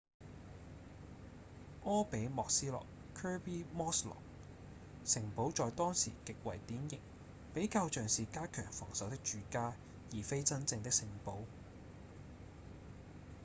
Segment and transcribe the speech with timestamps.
[1.83, 4.15] 柯比莫斯洛 kirby muxloe
[5.05, 6.99] 城堡在當時極為典型
[7.53, 9.75] 比較像是加強防守的住家
[10.13, 11.37] 而非真正的城堡